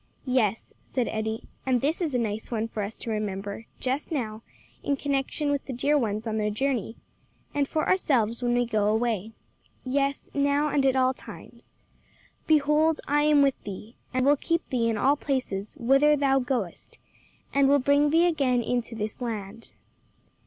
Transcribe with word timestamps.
"Yes," 0.25 0.73
said 0.83 1.07
Eddie, 1.09 1.43
"and 1.63 1.79
this 1.79 2.01
is 2.01 2.15
a 2.15 2.17
nice 2.17 2.49
one 2.49 2.67
for 2.67 2.81
us 2.81 2.97
to 2.97 3.11
remember 3.11 3.67
just 3.79 4.11
now 4.11 4.41
in 4.81 4.95
connection 4.95 5.51
with 5.51 5.65
the 5.67 5.73
dear 5.73 5.95
ones 5.95 6.25
on 6.25 6.37
their 6.37 6.49
journey, 6.49 6.95
and 7.53 7.67
for 7.67 7.87
ourselves 7.87 8.41
when 8.41 8.55
we 8.55 8.65
go 8.65 8.87
away. 8.87 9.33
Yes, 9.85 10.27
now, 10.33 10.69
and 10.69 10.87
at 10.87 10.95
all 10.95 11.13
times. 11.13 11.73
'Behold 12.47 12.99
I 13.07 13.21
am 13.25 13.43
with 13.43 13.61
thee, 13.63 13.95
and 14.11 14.25
will 14.25 14.37
keep 14.37 14.67
thee 14.71 14.89
in 14.89 14.97
all 14.97 15.15
places 15.15 15.75
whither 15.77 16.17
thou 16.17 16.39
goest, 16.39 16.97
and 17.53 17.69
will 17.69 17.77
bring 17.77 18.09
thee 18.09 18.25
again 18.25 18.63
into 18.63 18.95
this 18.95 19.21
land.'" 19.21 19.71